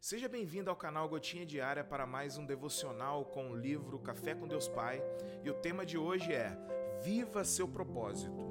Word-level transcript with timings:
Seja 0.00 0.30
bem-vindo 0.30 0.70
ao 0.70 0.76
canal 0.76 1.06
Gotinha 1.10 1.44
Diária 1.44 1.84
para 1.84 2.06
mais 2.06 2.38
um 2.38 2.46
devocional 2.46 3.22
com 3.26 3.50
o 3.50 3.54
livro 3.54 3.98
Café 3.98 4.34
com 4.34 4.48
Deus 4.48 4.66
Pai. 4.66 4.98
E 5.44 5.50
o 5.50 5.54
tema 5.60 5.84
de 5.84 5.98
hoje 5.98 6.32
é 6.32 6.56
Viva 7.04 7.44
seu 7.44 7.68
propósito. 7.68 8.49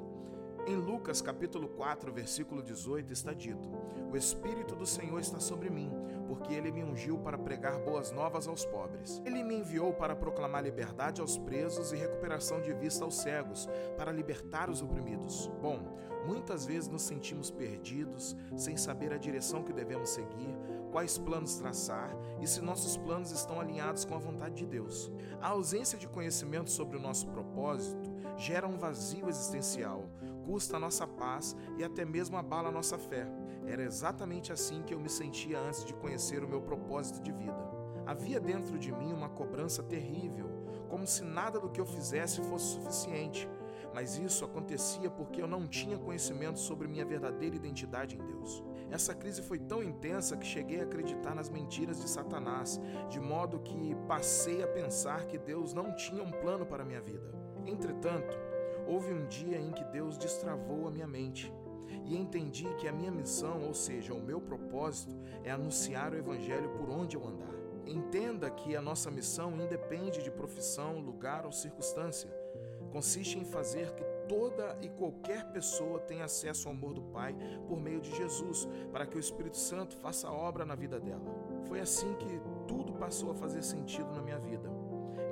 Em 0.66 0.76
Lucas 0.76 1.22
capítulo 1.22 1.68
4, 1.68 2.12
versículo 2.12 2.62
18 2.62 3.12
está 3.12 3.32
dito: 3.32 3.68
O 4.12 4.16
espírito 4.16 4.76
do 4.76 4.86
Senhor 4.86 5.18
está 5.18 5.40
sobre 5.40 5.70
mim, 5.70 5.90
porque 6.28 6.52
ele 6.52 6.70
me 6.70 6.84
ungiu 6.84 7.18
para 7.18 7.38
pregar 7.38 7.78
boas 7.80 8.12
novas 8.12 8.46
aos 8.46 8.64
pobres. 8.64 9.20
Ele 9.24 9.42
me 9.42 9.56
enviou 9.56 9.92
para 9.92 10.14
proclamar 10.14 10.62
liberdade 10.62 11.20
aos 11.20 11.38
presos 11.38 11.92
e 11.92 11.96
recuperação 11.96 12.60
de 12.60 12.72
vista 12.74 13.04
aos 13.04 13.16
cegos, 13.16 13.68
para 13.96 14.12
libertar 14.12 14.68
os 14.68 14.82
oprimidos. 14.82 15.50
Bom, 15.60 15.98
muitas 16.26 16.66
vezes 16.66 16.88
nos 16.88 17.02
sentimos 17.02 17.50
perdidos, 17.50 18.36
sem 18.56 18.76
saber 18.76 19.12
a 19.12 19.18
direção 19.18 19.64
que 19.64 19.72
devemos 19.72 20.10
seguir, 20.10 20.56
quais 20.92 21.16
planos 21.16 21.56
traçar 21.56 22.14
e 22.40 22.46
se 22.46 22.60
nossos 22.60 22.96
planos 22.96 23.30
estão 23.30 23.60
alinhados 23.60 24.04
com 24.04 24.14
a 24.14 24.18
vontade 24.18 24.56
de 24.56 24.66
Deus. 24.66 25.10
A 25.40 25.48
ausência 25.48 25.98
de 25.98 26.06
conhecimento 26.06 26.70
sobre 26.70 26.96
o 26.96 27.00
nosso 27.00 27.26
propósito 27.28 28.10
gera 28.36 28.66
um 28.66 28.78
vazio 28.78 29.28
existencial, 29.28 30.08
custa 30.50 30.78
a 30.78 30.80
nossa 30.80 31.06
paz 31.06 31.56
e 31.78 31.84
até 31.84 32.04
mesmo 32.04 32.36
abala 32.36 32.70
a 32.70 32.72
nossa 32.72 32.98
fé. 32.98 33.24
Era 33.64 33.84
exatamente 33.84 34.52
assim 34.52 34.82
que 34.82 34.92
eu 34.92 34.98
me 34.98 35.08
sentia 35.08 35.60
antes 35.60 35.84
de 35.84 35.94
conhecer 35.94 36.42
o 36.42 36.48
meu 36.48 36.60
propósito 36.60 37.22
de 37.22 37.30
vida. 37.30 37.70
Havia 38.04 38.40
dentro 38.40 38.76
de 38.76 38.90
mim 38.90 39.12
uma 39.12 39.28
cobrança 39.28 39.80
terrível, 39.80 40.50
como 40.88 41.06
se 41.06 41.22
nada 41.22 41.60
do 41.60 41.70
que 41.70 41.80
eu 41.80 41.86
fizesse 41.86 42.42
fosse 42.42 42.74
suficiente. 42.74 43.48
Mas 43.94 44.18
isso 44.18 44.44
acontecia 44.44 45.08
porque 45.08 45.40
eu 45.40 45.46
não 45.46 45.68
tinha 45.68 45.96
conhecimento 45.96 46.58
sobre 46.58 46.88
minha 46.88 47.04
verdadeira 47.04 47.54
identidade 47.54 48.16
em 48.16 48.24
Deus. 48.24 48.64
Essa 48.90 49.14
crise 49.14 49.42
foi 49.42 49.60
tão 49.60 49.84
intensa 49.84 50.36
que 50.36 50.46
cheguei 50.46 50.80
a 50.80 50.84
acreditar 50.84 51.32
nas 51.32 51.48
mentiras 51.48 52.00
de 52.00 52.08
Satanás, 52.08 52.80
de 53.08 53.20
modo 53.20 53.60
que 53.60 53.94
passei 54.08 54.64
a 54.64 54.66
pensar 54.66 55.26
que 55.26 55.38
Deus 55.38 55.72
não 55.72 55.94
tinha 55.94 56.24
um 56.24 56.30
plano 56.32 56.66
para 56.66 56.82
a 56.82 56.86
minha 56.86 57.00
vida. 57.00 57.32
Entretanto, 57.66 58.36
houve 58.90 59.12
um 59.12 59.24
dia 59.26 59.56
em 59.56 59.70
que 59.70 59.84
Deus 59.84 60.18
destravou 60.18 60.88
a 60.88 60.90
minha 60.90 61.06
mente 61.06 61.52
e 62.04 62.16
entendi 62.16 62.66
que 62.74 62.88
a 62.88 62.92
minha 62.92 63.10
missão, 63.10 63.62
ou 63.66 63.72
seja, 63.72 64.12
o 64.12 64.20
meu 64.20 64.40
propósito, 64.40 65.16
é 65.44 65.50
anunciar 65.50 66.12
o 66.12 66.16
Evangelho 66.16 66.70
por 66.70 66.90
onde 66.90 67.16
eu 67.16 67.24
andar. 67.24 67.54
Entenda 67.86 68.50
que 68.50 68.74
a 68.74 68.82
nossa 68.82 69.10
missão 69.10 69.54
independe 69.54 70.22
de 70.22 70.30
profissão, 70.30 70.98
lugar 70.98 71.46
ou 71.46 71.52
circunstância. 71.52 72.28
Consiste 72.90 73.38
em 73.38 73.44
fazer 73.44 73.92
que 73.94 74.02
toda 74.28 74.76
e 74.80 74.88
qualquer 74.88 75.52
pessoa 75.52 76.00
tenha 76.00 76.24
acesso 76.24 76.68
ao 76.68 76.74
amor 76.74 76.92
do 76.92 77.02
Pai 77.02 77.34
por 77.68 77.80
meio 77.80 78.00
de 78.00 78.14
Jesus, 78.16 78.68
para 78.90 79.06
que 79.06 79.16
o 79.16 79.20
Espírito 79.20 79.56
Santo 79.56 79.96
faça 79.96 80.30
obra 80.30 80.64
na 80.64 80.74
vida 80.74 80.98
dela. 80.98 81.22
Foi 81.66 81.80
assim 81.80 82.12
que 82.14 82.40
tudo 82.66 82.92
passou 82.94 83.30
a 83.30 83.34
fazer 83.34 83.62
sentido 83.62 84.12
na 84.12 84.22
minha 84.22 84.38
vida. 84.38 84.79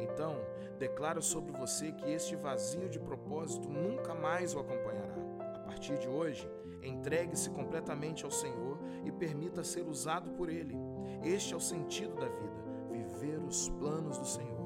Então, 0.01 0.37
declaro 0.79 1.21
sobre 1.23 1.53
você 1.53 1.93
que 1.93 2.11
este 2.11 2.37
vazio 2.37 2.89
de 2.89 2.99
propósito 2.99 3.69
nunca 3.69 4.15
mais 4.15 4.55
o 4.55 4.61
acompanhará. 4.61 5.15
A 5.57 5.59
partir 5.61 5.99
de 5.99 6.09
hoje, 6.09 6.49
entregue-se 6.83 7.51
completamente 7.51 8.25
ao 8.25 8.31
Senhor 8.31 8.79
e 9.05 9.13
permita 9.13 9.65
ser 9.65 9.87
usado 9.87 10.31
por 10.31 10.49
Ele. 10.49 10.77
Este 11.25 11.55
é 11.55 11.57
o 11.57 11.61
sentido 11.61 12.15
da 12.15 12.29
vida, 12.29 12.65
viver 12.91 13.39
os 13.39 13.69
planos 13.69 14.19
do 14.19 14.27
Senhor. 14.27 14.59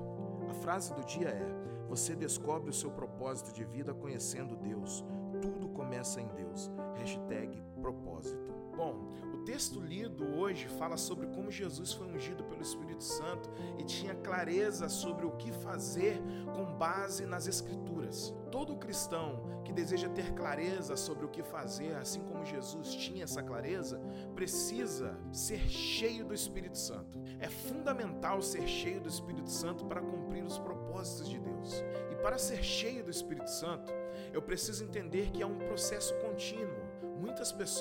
A 0.50 0.55
frase 0.55 0.92
do 0.94 1.05
dia 1.05 1.28
é: 1.28 1.47
Você 1.88 2.14
descobre 2.14 2.70
o 2.70 2.75
seu 2.75 2.91
propósito 2.91 3.53
de 3.53 3.64
vida 3.64 3.94
conhecendo 3.94 4.56
Deus. 4.56 5.05
Tudo 5.41 5.69
começa 5.70 6.20
em 6.20 6.28
Deus. 6.28 6.70
Hashtag 6.97 7.62
propósito. 7.83 8.52
Bom, 8.75 9.11
o 9.34 9.44
texto 9.44 9.80
lido 9.80 10.25
hoje 10.25 10.66
fala 10.66 10.97
sobre 10.97 11.27
como 11.27 11.50
Jesus 11.50 11.92
foi 11.92 12.06
ungido 12.06 12.44
pelo 12.44 12.62
Espírito 12.62 13.05
Santo 13.05 13.50
e 13.78 13.84
tinha 13.84 14.14
clareza 14.14 14.88
sobre 14.88 15.27
o 15.27 15.33
que 15.33 15.52
fazer 15.52 16.22
com 16.55 16.64
base 16.78 17.27
nas 17.27 17.47
Escrituras. 17.47 18.34
Todo 18.50 18.77
cristão 18.77 19.62
que 19.65 19.72
deseja 19.72 20.09
ter 20.09 20.32
clareza 20.32 20.97
sobre 20.97 21.25
o 21.25 21.28
que 21.28 21.43
fazer, 21.43 21.94
assim 21.97 22.20
como 22.25 22.44
Jesus 22.44 22.94
tinha 22.94 23.25
essa 23.25 23.43
clareza, 23.43 24.00
precisa 24.34 25.19
ser 25.32 25.60
cheio 25.69 26.25
do 26.25 26.34
Espírito 26.34 26.78
Santo. 26.78 27.19
É 27.41 27.49
fundamental 27.49 28.41
ser 28.43 28.66
cheio 28.66 29.00
do 29.00 29.09
Espírito 29.09 29.50
Santo 29.50 29.84
para 29.87 30.00
cumprir 30.00 30.44
os 30.44 30.59
propósitos 30.59 31.28
de 31.28 31.38
Deus. 31.38 31.82
E 32.10 32.16
para 32.16 32.38
ser 32.38 32.62
cheio 32.62 33.04
do 33.04 33.10
Espírito 33.10 33.50
Santo, 33.50 33.93
eu 34.32 34.43
preciso 34.43 34.84
entender 34.84 35.31
que 35.31 35.43
é 35.43 35.47
um 35.47 35.59
processo 35.59 36.14
contínuo. 36.20 36.93
Muitas 37.19 37.53
pessoas 37.53 37.72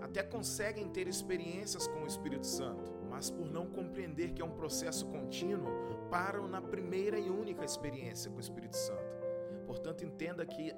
até 0.00 0.22
conseguem 0.22 0.88
ter 0.88 1.06
experiências 1.08 1.86
com 1.86 2.02
o 2.02 2.06
Espírito 2.06 2.46
Santo, 2.46 2.92
mas 3.08 3.30
por 3.30 3.50
não 3.50 3.66
compreender 3.66 4.32
que 4.32 4.42
é 4.42 4.44
um 4.44 4.56
processo 4.56 5.06
contínuo, 5.06 5.70
param 6.10 6.46
na 6.46 6.60
primeira 6.60 7.18
e 7.18 7.30
única 7.30 7.64
experiência 7.64 8.30
com 8.30 8.36
o 8.36 8.40
Espírito 8.40 8.76
Santo. 8.76 9.22
Portanto, 9.66 10.04
entenda 10.04 10.44
que 10.44 10.74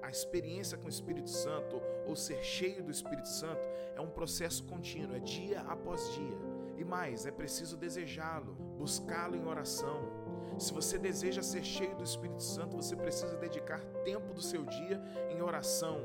a 0.00 0.08
experiência 0.10 0.78
com 0.78 0.86
o 0.86 0.88
Espírito 0.88 1.28
Santo, 1.28 1.82
ou 2.06 2.14
ser 2.14 2.42
cheio 2.42 2.82
do 2.82 2.90
Espírito 2.90 3.28
Santo, 3.28 3.60
é 3.96 4.00
um 4.00 4.08
processo 4.08 4.64
contínuo, 4.64 5.16
é 5.16 5.18
dia 5.18 5.60
após 5.62 6.12
dia. 6.14 6.38
E 6.76 6.84
mais, 6.84 7.26
é 7.26 7.30
preciso 7.30 7.76
desejá-lo, 7.76 8.54
buscá-lo 8.78 9.34
em 9.34 9.44
oração, 9.44 10.17
se 10.58 10.72
você 10.72 10.98
deseja 10.98 11.42
ser 11.42 11.64
cheio 11.64 11.94
do 11.96 12.04
Espírito 12.04 12.42
Santo, 12.42 12.76
você 12.76 12.96
precisa 12.96 13.36
dedicar 13.36 13.80
tempo 14.04 14.32
do 14.32 14.42
seu 14.42 14.64
dia 14.64 15.02
em 15.30 15.42
oração. 15.42 16.00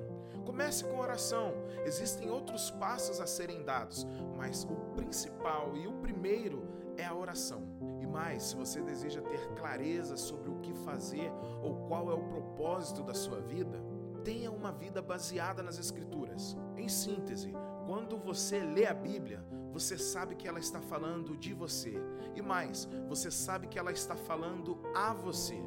Comece 0.45 0.83
com 0.83 0.99
oração. 0.99 1.53
Existem 1.85 2.29
outros 2.29 2.69
passos 2.71 3.19
a 3.19 3.25
serem 3.25 3.63
dados, 3.63 4.05
mas 4.35 4.63
o 4.63 4.75
principal 4.95 5.75
e 5.75 5.87
o 5.87 5.93
primeiro 5.93 6.67
é 6.97 7.05
a 7.05 7.15
oração. 7.15 7.63
E 8.01 8.05
mais, 8.05 8.43
se 8.43 8.55
você 8.55 8.81
deseja 8.81 9.21
ter 9.21 9.53
clareza 9.55 10.17
sobre 10.17 10.49
o 10.49 10.59
que 10.59 10.73
fazer 10.73 11.31
ou 11.61 11.87
qual 11.87 12.11
é 12.11 12.13
o 12.13 12.27
propósito 12.27 13.03
da 13.03 13.13
sua 13.13 13.39
vida, 13.39 13.81
tenha 14.23 14.51
uma 14.51 14.71
vida 14.71 15.01
baseada 15.01 15.61
nas 15.63 15.77
Escrituras. 15.77 16.55
Em 16.77 16.87
síntese, 16.87 17.53
quando 17.85 18.17
você 18.17 18.59
lê 18.59 18.85
a 18.85 18.93
Bíblia, 18.93 19.43
você 19.71 19.97
sabe 19.97 20.35
que 20.35 20.47
ela 20.47 20.59
está 20.59 20.79
falando 20.81 21.35
de 21.35 21.53
você. 21.53 21.93
E 22.35 22.41
mais, 22.41 22.87
você 23.07 23.29
sabe 23.31 23.67
que 23.67 23.79
ela 23.79 23.91
está 23.91 24.15
falando 24.15 24.79
a 24.95 25.13
você. 25.13 25.61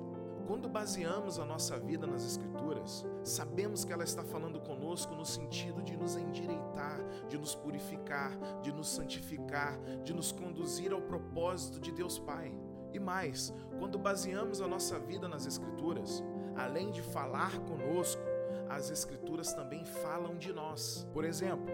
Quando 0.47 0.69
baseamos 0.69 1.41
a 1.41 1.45
nossa 1.45 1.77
vida 1.77 2.07
nas 2.07 2.25
Escrituras, 2.25 3.05
sabemos 3.25 3.85
que 3.85 3.93
ela 3.93 4.05
está 4.05 4.23
falando 4.23 4.61
conosco 4.61 5.13
no 5.17 5.27
sentido 5.27 5.83
de 5.83 5.97
nos 5.97 6.15
endireitar, 6.15 7.01
de 7.29 7.37
nos 7.37 7.57
purificar, 7.57 8.31
de 8.63 8.73
nos 8.73 8.89
santificar, 8.89 9.77
de 10.05 10.15
nos 10.15 10.31
conduzir 10.31 10.93
ao 10.93 11.03
propósito 11.03 11.81
de 11.81 11.91
Deus 11.91 12.21
Pai. 12.21 12.57
E 12.93 13.01
mais, 13.01 13.53
quando 13.81 13.99
baseamos 13.99 14.61
a 14.61 14.69
nossa 14.69 15.01
vida 15.01 15.27
nas 15.27 15.47
Escrituras, 15.47 16.23
além 16.55 16.93
de 16.93 17.03
falar 17.03 17.59
conosco, 17.63 18.23
as 18.69 18.91
Escrituras 18.91 19.53
também 19.53 19.85
falam 19.85 20.37
de 20.37 20.53
nós. 20.53 21.07
Por 21.13 21.25
exemplo, 21.25 21.67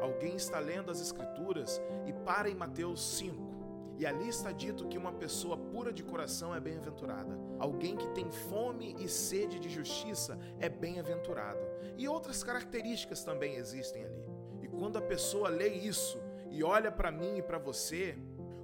alguém 0.00 0.36
está 0.36 0.58
lendo 0.58 0.90
as 0.90 1.00
Escrituras 1.00 1.80
e 2.06 2.12
para 2.12 2.48
em 2.48 2.54
Mateus 2.54 3.18
5. 3.18 3.50
E 3.98 4.06
ali 4.06 4.28
está 4.28 4.50
dito 4.50 4.88
que 4.88 4.96
uma 4.96 5.12
pessoa 5.12 5.58
pura 5.58 5.92
de 5.92 6.02
coração 6.02 6.54
é 6.54 6.58
bem-aventurada. 6.58 7.38
Alguém 7.58 7.96
que 7.96 8.08
tem 8.08 8.30
fome 8.30 8.96
e 8.98 9.06
sede 9.06 9.60
de 9.60 9.68
justiça 9.68 10.38
é 10.58 10.70
bem-aventurado. 10.70 11.60
E 11.98 12.08
outras 12.08 12.42
características 12.42 13.22
também 13.22 13.56
existem 13.56 14.02
ali. 14.02 14.24
E 14.62 14.68
quando 14.68 14.96
a 14.96 15.02
pessoa 15.02 15.50
lê 15.50 15.68
isso 15.68 16.18
e 16.50 16.64
olha 16.64 16.90
para 16.90 17.10
mim 17.10 17.36
e 17.36 17.42
para 17.42 17.58
você, 17.58 18.16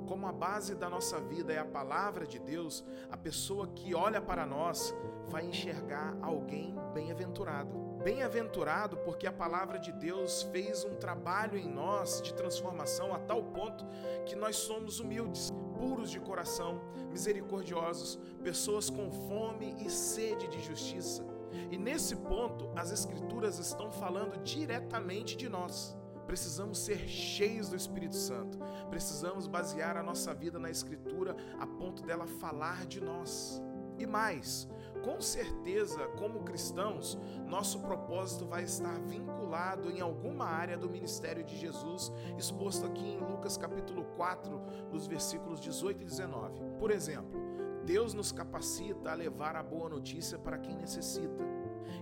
como 0.06 0.26
a 0.26 0.32
base 0.32 0.74
da 0.74 0.88
nossa 0.88 1.20
vida 1.20 1.52
é 1.52 1.58
a 1.58 1.66
palavra 1.66 2.26
de 2.26 2.38
Deus, 2.38 2.82
a 3.10 3.16
pessoa 3.16 3.68
que 3.68 3.94
olha 3.94 4.22
para 4.22 4.46
nós 4.46 4.94
vai 5.28 5.44
enxergar 5.44 6.16
alguém 6.22 6.74
bem-aventurado. 6.94 7.95
Bem-aventurado 8.06 8.98
porque 8.98 9.26
a 9.26 9.32
palavra 9.32 9.80
de 9.80 9.90
Deus 9.90 10.44
fez 10.52 10.84
um 10.84 10.94
trabalho 10.94 11.58
em 11.58 11.68
nós 11.68 12.22
de 12.22 12.32
transformação 12.34 13.12
a 13.12 13.18
tal 13.18 13.42
ponto 13.42 13.84
que 14.24 14.36
nós 14.36 14.54
somos 14.54 15.00
humildes, 15.00 15.52
puros 15.74 16.08
de 16.12 16.20
coração, 16.20 16.80
misericordiosos, 17.10 18.16
pessoas 18.44 18.88
com 18.88 19.10
fome 19.10 19.74
e 19.84 19.90
sede 19.90 20.46
de 20.46 20.62
justiça. 20.62 21.26
E 21.68 21.76
nesse 21.76 22.14
ponto, 22.14 22.70
as 22.76 22.92
Escrituras 22.92 23.58
estão 23.58 23.90
falando 23.90 24.40
diretamente 24.40 25.36
de 25.36 25.48
nós. 25.48 25.96
Precisamos 26.28 26.78
ser 26.78 27.08
cheios 27.08 27.70
do 27.70 27.74
Espírito 27.74 28.14
Santo. 28.14 28.56
Precisamos 28.88 29.48
basear 29.48 29.96
a 29.96 30.02
nossa 30.04 30.32
vida 30.32 30.60
na 30.60 30.70
Escritura 30.70 31.34
a 31.58 31.66
ponto 31.66 32.04
dela 32.04 32.28
falar 32.28 32.86
de 32.86 33.00
nós. 33.00 33.60
E 33.98 34.06
mais, 34.06 34.68
com 35.02 35.20
certeza, 35.20 36.06
como 36.18 36.42
cristãos, 36.42 37.18
nosso 37.46 37.80
propósito 37.80 38.46
vai 38.46 38.64
estar 38.64 38.98
vinculado 39.00 39.90
em 39.90 40.00
alguma 40.00 40.44
área 40.46 40.76
do 40.76 40.90
ministério 40.90 41.44
de 41.44 41.56
Jesus, 41.56 42.12
exposto 42.36 42.86
aqui 42.86 43.06
em 43.06 43.18
Lucas 43.18 43.56
capítulo 43.56 44.04
4, 44.16 44.60
nos 44.92 45.06
versículos 45.06 45.60
18 45.60 46.02
e 46.02 46.04
19. 46.04 46.60
Por 46.78 46.90
exemplo, 46.90 47.40
Deus 47.84 48.12
nos 48.12 48.32
capacita 48.32 49.12
a 49.12 49.14
levar 49.14 49.56
a 49.56 49.62
boa 49.62 49.88
notícia 49.88 50.38
para 50.38 50.58
quem 50.58 50.76
necessita. 50.76 51.44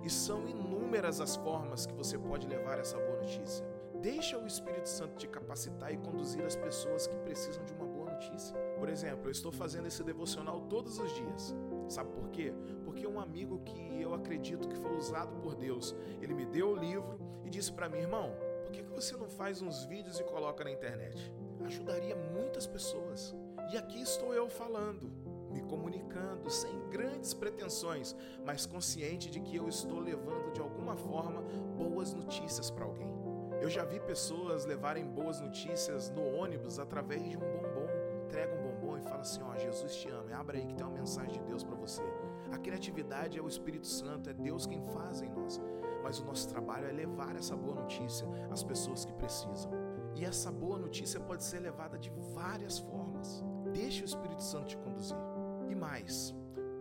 E 0.03 0.11
são 0.11 0.49
inúmeras 0.49 1.21
as 1.21 1.37
formas 1.37 1.87
que 1.87 1.95
você 1.95 2.19
pode 2.19 2.47
levar 2.47 2.79
essa 2.79 2.99
boa 2.99 3.19
notícia 3.19 3.65
Deixa 4.05 4.37
o 4.37 4.47
Espírito 4.47 4.87
Santo 4.87 5.17
te 5.17 5.27
capacitar 5.27 5.91
e 5.91 5.97
conduzir 5.97 6.45
as 6.45 6.55
pessoas 6.55 7.07
que 7.07 7.17
precisam 7.17 7.65
de 7.65 7.73
uma 7.73 7.87
boa 7.87 8.11
notícia. 8.13 8.55
Por 8.79 8.91
exemplo, 8.91 9.29
eu 9.29 9.31
estou 9.31 9.51
fazendo 9.51 9.87
esse 9.87 10.05
devocional 10.05 10.61
todos 10.69 10.99
os 10.99 11.11
dias. 11.15 11.55
Sabe 11.89 12.11
por 12.11 12.29
quê? 12.31 12.53
Porque 12.85 13.07
um 13.07 13.21
amigo 13.21 13.61
que 13.65 14.01
eu 14.01 14.15
acredito 14.15 14.69
que 14.69 14.77
foi 14.77 14.97
usado 14.97 15.35
por 15.37 15.55
Deus, 15.55 15.95
ele 16.21 16.35
me 16.35 16.47
deu 16.47 16.71
o 16.71 16.77
livro 16.77 17.19
e 17.45 17.51
disse 17.51 17.73
para 17.73 17.89
mim, 17.89 17.99
irmão, 17.99 18.35
por 18.65 18.73
que 18.73 18.83
você 18.83 19.17
não 19.17 19.29
faz 19.29 19.61
uns 19.61 19.85
vídeos 19.85 20.19
e 20.19 20.25
coloca 20.25 20.65
na 20.65 20.71
internet? 20.71 21.33
Ajudaria 21.65 22.17
muitas 22.17 22.67
pessoas. 22.67 23.35
E 23.73 23.77
aqui 23.77 24.01
estou 24.01 24.35
eu 24.35 24.49
falando, 24.49 25.11
me 25.51 25.63
comunicando 25.63 26.51
sem 26.51 26.89
grandes 26.91 27.33
pretensões, 27.33 28.15
mas 28.45 28.67
consciente 28.67 29.31
de 29.31 29.41
que 29.41 29.57
eu 29.57 29.69
estou 29.69 30.01
levando 30.01 30.53
de 30.53 30.61
alguma 30.61 30.97
forma 30.97 31.43
boas 31.77 32.13
notícias 32.13 32.71
para 32.71 32.85
alguém. 32.85 33.15
Eu 33.61 33.71
já 33.71 33.85
vi 33.85 33.99
pessoas 34.01 34.67
levarem 34.67 35.07
boas 35.07 35.41
notícias 35.41 36.11
no 36.11 36.23
ônibus 36.37 36.79
através 36.79 37.23
de 37.23 37.37
um 37.37 37.41
bombom. 37.41 37.84
Entrega 38.35 38.53
um 38.53 38.63
bombom 38.63 38.99
e 38.99 39.01
fala 39.01 39.21
assim: 39.21 39.41
Ó, 39.43 39.53
oh, 39.53 39.57
Jesus 39.57 39.95
te 39.95 40.09
ama, 40.09 40.35
abra 40.35 40.59
aí 40.59 40.67
que 40.67 40.75
tem 40.75 40.85
uma 40.85 40.99
mensagem 40.99 41.35
de 41.35 41.45
Deus 41.45 41.63
para 41.63 41.77
você. 41.77 42.03
A 42.51 42.59
criatividade 42.59 43.39
é 43.39 43.41
o 43.41 43.47
Espírito 43.47 43.87
Santo, 43.87 44.29
é 44.29 44.33
Deus 44.33 44.67
quem 44.67 44.83
faz 44.87 45.23
em 45.23 45.31
nós. 45.31 45.61
Mas 46.03 46.19
o 46.19 46.25
nosso 46.25 46.49
trabalho 46.49 46.89
é 46.89 46.91
levar 46.91 47.37
essa 47.37 47.57
boa 47.57 47.77
notícia 47.77 48.27
às 48.51 48.65
pessoas 48.65 49.05
que 49.05 49.13
precisam. 49.13 49.71
E 50.17 50.25
essa 50.25 50.51
boa 50.51 50.77
notícia 50.77 51.21
pode 51.21 51.45
ser 51.45 51.61
levada 51.61 51.97
de 51.97 52.11
várias 52.35 52.81
formas. 52.81 53.45
Deixe 53.73 54.03
o 54.03 54.05
Espírito 54.05 54.43
Santo 54.43 54.67
te 54.67 54.77
conduzir. 54.79 55.17
E 55.69 55.75
mais, 55.77 56.35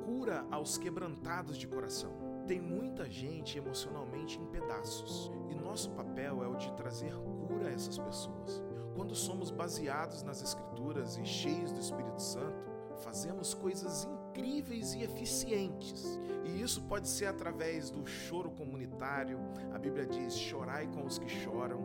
cura 0.04 0.48
aos 0.50 0.76
quebrantados 0.80 1.56
de 1.56 1.68
coração. 1.68 2.14
Tem 2.48 2.60
muita 2.60 3.08
gente 3.08 3.60
emocionalmente 3.60 4.40
em 4.40 4.46
pedaços 4.48 5.32
e 5.52 5.54
nosso 5.54 5.92
papel 5.92 6.44
é 6.44 6.48
o 6.48 6.56
de 6.56 6.74
trazer 6.74 7.14
cura 7.48 7.68
a 7.68 7.72
essas 7.72 8.00
pessoas. 8.00 8.73
Quando 8.96 9.16
somos 9.16 9.50
baseados 9.50 10.24
nas 10.24 10.42
Escrituras 10.42 11.18
e 11.18 11.26
cheios 11.26 11.72
do 11.72 11.80
Espírito 11.80 12.22
Santo, 12.22 12.72
fazemos 13.04 13.54
coisas 13.54 14.06
incríveis 14.06 14.94
e 14.94 15.04
eficientes. 15.04 16.20
E 16.46 16.62
isso 16.62 16.82
pode 16.84 17.08
ser 17.08 17.26
através 17.26 17.90
do 17.90 18.06
choro 18.06 18.52
comunitário. 18.52 19.40
A 19.74 19.80
Bíblia 19.80 20.06
diz: 20.06 20.36
chorai 20.36 20.88
com 20.88 21.06
os 21.06 21.18
que 21.18 21.28
choram. 21.28 21.82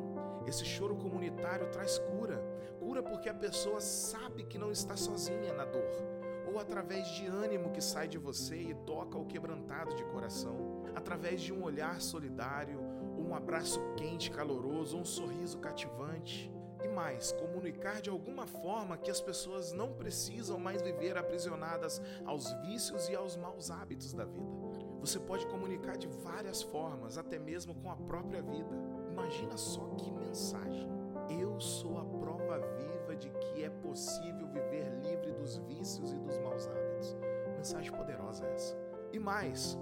Esse 0.46 0.64
choro 0.64 0.96
comunitário 0.96 1.70
traz 1.70 1.98
cura. 1.98 2.42
Cura 2.78 3.02
porque 3.02 3.28
a 3.28 3.34
pessoa 3.34 3.80
sabe 3.80 4.44
que 4.44 4.58
não 4.58 4.70
está 4.70 4.96
sozinha 4.96 5.52
na 5.52 5.64
dor 5.64 6.18
ou 6.50 6.58
através 6.58 7.06
de 7.08 7.26
ânimo 7.26 7.70
que 7.70 7.80
sai 7.80 8.08
de 8.08 8.16
você 8.16 8.56
e 8.56 8.74
toca 8.74 9.18
o 9.18 9.26
quebrantado 9.26 9.94
de 9.94 10.02
coração, 10.04 10.82
através 10.94 11.42
de 11.42 11.52
um 11.52 11.62
olhar 11.62 12.00
solidário, 12.00 12.80
um 13.18 13.34
abraço 13.34 13.80
quente, 13.96 14.30
caloroso, 14.30 14.96
um 14.96 15.04
sorriso 15.04 15.58
cativante. 15.58 16.50
E 16.82 16.88
mais, 16.88 17.32
comunicar 17.32 18.00
de 18.00 18.08
alguma 18.08 18.46
forma 18.46 18.96
que 18.96 19.10
as 19.10 19.20
pessoas 19.20 19.72
não 19.72 19.92
precisam 19.92 20.58
mais 20.58 20.80
viver 20.80 21.16
aprisionadas 21.16 22.00
aos 22.24 22.52
vícios 22.62 23.08
e 23.08 23.16
aos 23.16 23.36
maus 23.36 23.70
hábitos 23.70 24.12
da 24.12 24.24
vida. 24.24 24.58
Você 25.00 25.18
pode 25.18 25.46
comunicar 25.46 25.96
de 25.96 26.06
várias 26.06 26.62
formas, 26.62 27.18
até 27.18 27.38
mesmo 27.38 27.74
com 27.74 27.90
a 27.90 27.96
própria 27.96 28.42
vida. 28.42 28.76
Imagina 29.10 29.56
só 29.56 29.86
que 29.96 30.10
mensagem. 30.10 30.88
Eu 31.28 31.60
sou 31.60 31.98
a 31.98 32.04
prova 32.04 32.58
viva 32.76 33.16
de 33.16 33.30
que 33.30 33.64
é 33.64 33.70
possível 33.70 34.46
viver 34.48 34.88
livre 35.02 35.32
dos 35.32 35.58
vícios 35.58 36.12
e 36.12 36.18
dos 36.18 36.38
maus 36.38 36.66
hábitos. 36.66 37.16
Mensagem 37.56 37.92
poderosa 37.92 38.46
essa. 38.46 38.76
E 39.12 39.18
mais, 39.18 39.76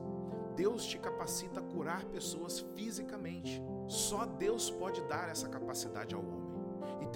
Deus 0.55 0.87
te 0.87 0.99
capacita 0.99 1.61
a 1.61 1.63
curar 1.63 2.05
pessoas 2.07 2.61
fisicamente. 2.75 3.63
Só 3.87 4.25
Deus 4.25 4.71
pode 4.71 5.03
dar 5.03 5.29
essa 5.29 5.49
capacidade 5.49 6.15
ao 6.15 6.23
homem. 6.23 6.56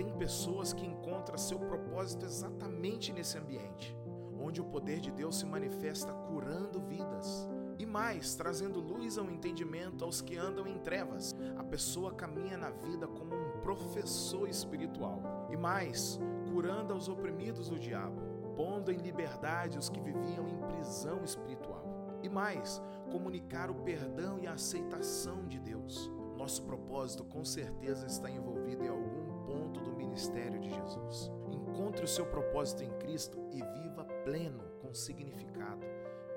Tem 0.00 0.14
pessoas 0.14 0.72
que 0.72 0.86
encontram 0.86 1.36
seu 1.36 1.58
propósito 1.58 2.24
exatamente 2.24 3.12
nesse 3.12 3.36
ambiente, 3.36 3.94
onde 4.40 4.58
o 4.58 4.64
poder 4.64 4.98
de 4.98 5.10
Deus 5.10 5.38
se 5.38 5.44
manifesta 5.44 6.10
curando 6.10 6.80
vidas. 6.80 7.46
E 7.78 7.84
mais, 7.84 8.34
trazendo 8.34 8.80
luz 8.80 9.18
ao 9.18 9.30
entendimento 9.30 10.02
aos 10.02 10.22
que 10.22 10.38
andam 10.38 10.66
em 10.66 10.78
trevas. 10.78 11.36
A 11.58 11.62
pessoa 11.62 12.14
caminha 12.14 12.56
na 12.56 12.70
vida 12.70 13.06
como 13.06 13.34
um 13.36 13.60
professor 13.60 14.48
espiritual. 14.48 15.20
E 15.50 15.56
mais, 15.58 16.18
curando 16.50 16.94
aos 16.94 17.06
oprimidos 17.10 17.68
do 17.68 17.78
diabo, 17.78 18.22
pondo 18.56 18.90
em 18.90 18.96
liberdade 18.96 19.76
os 19.76 19.90
que 19.90 20.00
viviam 20.00 20.48
em 20.48 20.56
prisão 20.76 21.22
espiritual. 21.22 21.84
E 22.22 22.28
mais, 22.30 22.80
comunicar 23.10 23.70
o 23.70 23.74
perdão 23.74 24.38
e 24.38 24.46
a 24.46 24.54
aceitação 24.54 25.46
de 25.46 25.60
Deus. 25.60 26.10
Nosso 26.38 26.62
propósito 26.62 27.22
com 27.22 27.44
certeza 27.44 28.06
está 28.06 28.30
envolvido 28.30 28.82
em 28.82 28.88
algum 28.88 29.19
ponto 29.50 29.80
do 29.80 29.92
ministério 29.92 30.60
de 30.60 30.70
Jesus. 30.70 31.30
Encontre 31.50 32.04
o 32.04 32.08
seu 32.08 32.24
propósito 32.24 32.84
em 32.84 32.90
Cristo 32.98 33.38
e 33.50 33.62
viva 33.80 34.04
pleno, 34.24 34.62
com 34.80 34.94
significado. 34.94 35.84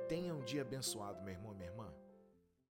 Tenha 0.08 0.34
um 0.34 0.42
dia 0.42 0.64
abençoado, 0.64 1.22
meu 1.24 1.34
irmão. 1.34 1.53